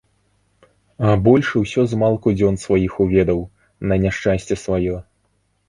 А 1.09 1.13
большы 1.27 1.55
ўсё 1.65 1.85
змалку 1.91 2.33
дзён 2.39 2.57
сваіх 2.65 2.97
уведаў, 3.05 3.39
на 3.93 4.01
няшчасце 4.07 4.61
сваё. 4.65 5.01